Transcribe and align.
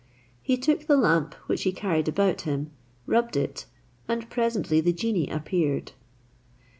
He 0.41 0.57
took 0.57 0.87
the 0.87 0.97
lamp 0.97 1.35
which 1.45 1.61
he 1.61 1.71
carried 1.71 2.07
about 2.07 2.41
him, 2.41 2.71
rubbed 3.05 3.37
it, 3.37 3.67
and 4.07 4.27
presently 4.31 4.81
the 4.81 4.93
genie 4.93 5.29
appeared. 5.29 5.91